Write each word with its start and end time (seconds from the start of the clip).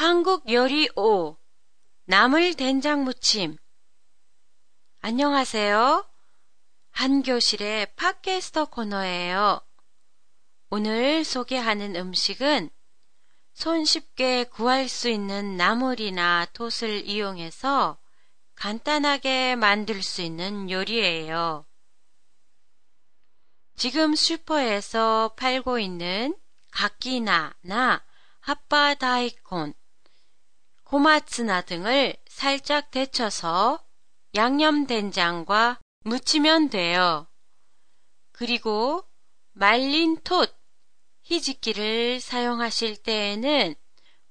한국 0.00 0.48
요리 0.48 0.88
5 0.94 1.36
나물 2.04 2.54
된장 2.54 3.02
무침 3.02 3.56
안녕하세요. 5.00 6.08
한교실의 6.92 7.96
팟캐스터 7.96 8.66
코너예요. 8.66 9.60
오늘 10.70 11.24
소개하는 11.24 11.96
음식은 11.96 12.70
손쉽게 13.54 14.44
구할 14.44 14.88
수 14.88 15.08
있는 15.08 15.56
나물이나 15.56 16.46
톳을 16.52 17.04
이용해서 17.04 17.98
간단하게 18.54 19.56
만들 19.56 20.04
수 20.04 20.22
있는 20.22 20.70
요리예요. 20.70 21.66
지금 23.74 24.14
슈퍼에서 24.14 25.34
팔고 25.36 25.80
있는 25.80 26.36
가끼나나 26.70 28.04
핫바 28.38 28.94
다이콘, 28.94 29.74
고마츠나 30.88 31.60
등을 31.60 32.16
살짝 32.30 32.90
데쳐서 32.90 33.78
양념 34.34 34.86
된장과 34.86 35.78
무치면 36.04 36.70
돼요. 36.70 37.26
그리고 38.32 39.04
말린 39.52 40.16
톳, 40.24 40.48
희지기를 41.24 42.20
사용하실 42.20 43.02
때에는 43.02 43.74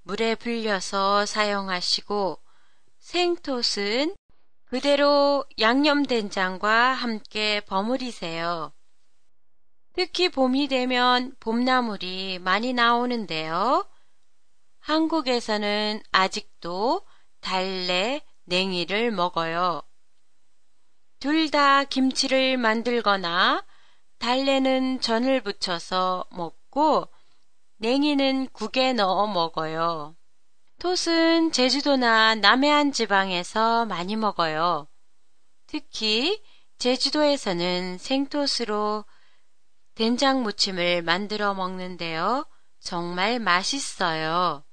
물에 0.01 0.33
불려서 0.33 1.27
사용하시고 1.27 2.39
생톳은 3.01 4.15
그대로 4.65 5.45
양념 5.59 6.07
된장과 6.07 6.93
함께 6.93 7.59
버무리세요. 7.67 8.73
특히 9.93 10.29
봄이 10.29 10.69
되면 10.69 11.35
봄나물이 11.39 12.39
많이 12.39 12.73
나오는데요. 12.73 13.87
한국에서는 14.87 16.01
아직도 16.13 17.05
달래, 17.41 18.21
냉이를 18.45 19.11
먹어요. 19.11 19.81
둘 21.19 21.51
다 21.51 21.83
김치를 21.83 22.55
만들거나 22.55 23.65
달래는 24.17 25.01
전을 25.01 25.43
부쳐서 25.43 26.23
먹고 26.31 27.09
냉이는 27.79 28.47
국에 28.53 28.93
넣어 28.93 29.27
먹어요. 29.27 30.15
톳은 30.79 31.51
제주도나 31.51 32.35
남해안 32.35 32.93
지방에서 32.93 33.83
많이 33.87 34.15
먹어요. 34.15 34.87
특히 35.65 36.41
제주도에서는 36.77 37.97
생톳으로 37.97 39.03
된장 39.95 40.43
무침을 40.43 41.01
만들어 41.01 41.53
먹는데요. 41.53 42.45
정말 42.79 43.39
맛있어요. 43.39 44.63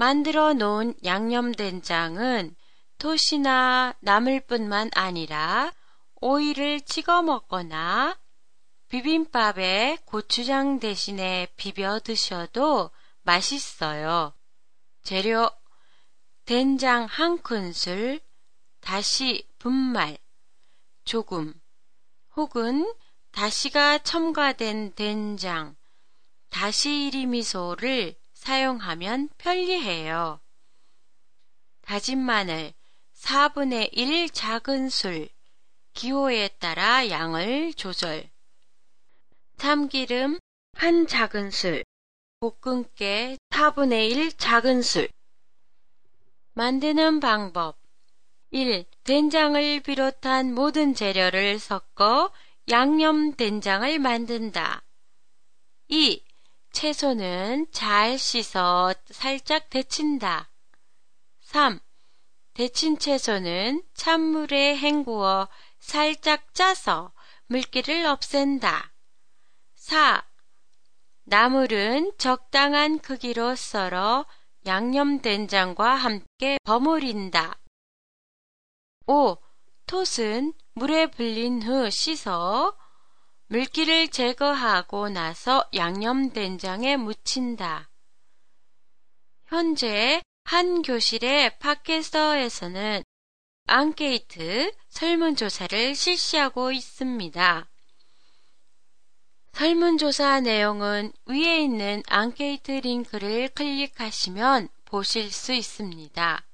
만들어 0.00 0.54
놓은 0.54 0.94
양념 1.04 1.52
된장은 1.52 2.56
톳이나 2.96 3.92
나물 4.00 4.40
뿐만 4.40 4.88
아니라 4.94 5.74
오이를 6.22 6.80
찍어 6.80 7.20
먹거나 7.20 8.18
비빔밥에 8.88 9.98
고추장 10.06 10.80
대신에 10.80 11.48
비벼 11.54 12.00
드셔도 12.00 12.90
맛있어요. 13.24 14.32
재료 15.02 15.50
된장 16.46 17.04
한 17.04 17.36
큰술, 17.42 18.20
다시 18.80 19.46
분말, 19.58 20.16
조금, 21.04 21.52
혹은 22.36 22.90
다시가 23.32 23.98
첨가된 23.98 24.94
된장, 24.94 25.76
다시 26.48 27.04
이리 27.04 27.26
미소를 27.26 28.19
사용하면 28.40 29.28
편리해요. 29.36 30.40
다진 31.82 32.18
마늘 32.18 32.72
4분의 33.14 33.90
1 33.92 34.30
작은 34.30 34.88
술, 34.88 35.28
기호에 35.92 36.48
따라 36.58 37.06
양을 37.10 37.74
조절. 37.74 38.30
참기름 39.58 40.38
한 40.72 41.06
작은 41.06 41.50
술, 41.50 41.84
볶음깨 42.40 43.36
4분의 43.50 44.10
1 44.10 44.32
작은 44.32 44.80
술. 44.80 45.10
만드는 46.54 47.20
방법 47.20 47.76
1. 48.52 48.86
된장을 49.04 49.80
비롯한 49.80 50.54
모든 50.54 50.94
재료를 50.94 51.58
섞어 51.58 52.32
양념 52.70 53.34
된장을 53.34 53.98
만든다. 53.98 54.82
2. 55.88 56.29
채소는 56.72 57.66
잘 57.72 58.18
씻어 58.18 58.94
살짝 59.10 59.70
데친다. 59.70 60.50
3. 61.40 61.80
데친 62.54 62.98
채소는 62.98 63.82
찬물에 63.94 64.76
헹구어 64.76 65.48
살짝 65.78 66.54
짜서 66.54 67.12
물기를 67.46 68.06
없앤다. 68.06 68.92
4. 69.74 70.24
나물은 71.24 72.12
적당한 72.18 72.98
크기로 72.98 73.56
썰어 73.56 74.26
양념 74.66 75.20
된장과 75.20 75.94
함께 75.94 76.58
버무린다. 76.64 77.58
5. 79.06 79.38
톳은 79.86 80.52
물에 80.74 81.06
불린 81.08 81.62
후 81.62 81.90
씻어 81.90 82.76
물기를 83.52 84.06
제거하고 84.06 85.08
나서 85.08 85.68
양념 85.74 86.30
된장에 86.30 86.96
묻힌다. 86.96 87.90
현재 89.46 90.22
한 90.44 90.82
교실의 90.82 91.58
팟캐스터에서는 91.58 93.02
앙케이트 93.66 94.72
설문조사를 94.88 95.96
실시하고 95.96 96.70
있습니다. 96.70 97.68
설문조사 99.54 100.42
내용은 100.42 101.12
위에 101.26 101.60
있는 101.64 102.04
앙케이트 102.06 102.70
링크를 102.70 103.48
클릭하시면 103.48 104.68
보실 104.84 105.32
수 105.32 105.52
있습니다. 105.52 106.46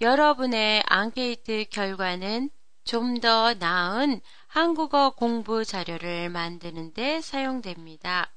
여러분의 0.00 0.82
앙케이트 0.86 1.64
결과는 1.70 2.50
좀 2.86 3.20
더 3.20 3.52
나은 3.54 4.20
한국어 4.46 5.10
공부 5.10 5.64
자료를 5.64 6.30
만드는데 6.30 7.20
사용됩니다. 7.20 8.32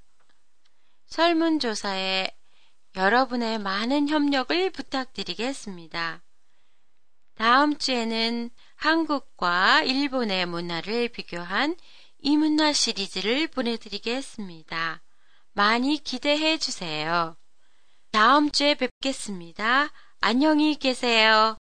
설문조사에 1.06 2.32
여러분의 2.96 3.60
많은 3.60 4.10
협력을 4.10 4.72
부탁드리겠습니다. 4.72 6.22
다음 7.36 7.78
주에는 7.78 8.50
한국과 8.76 9.84
일본의 9.84 10.48
문화를 10.48 11.10
비교한 11.10 11.78
이문화 12.20 12.74
시리즈를 12.74 13.48
보내드리겠습니다. 13.48 15.02
많이 15.54 15.98
기대해 16.04 16.58
주세요. 16.58 17.38
다음 18.12 18.52
주에 18.52 18.74
뵙겠습니다. 18.74 19.90
안녕히 20.20 20.76
계세요. 20.76 21.56